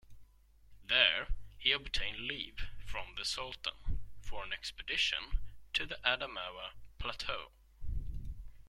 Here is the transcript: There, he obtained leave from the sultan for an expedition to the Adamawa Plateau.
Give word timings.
There, 0.83 1.27
he 1.59 1.71
obtained 1.73 2.17
leave 2.25 2.67
from 2.87 3.13
the 3.13 3.23
sultan 3.23 3.99
for 4.19 4.43
an 4.43 4.51
expedition 4.51 5.37
to 5.73 5.85
the 5.85 5.99
Adamawa 6.03 6.71
Plateau. 6.97 7.51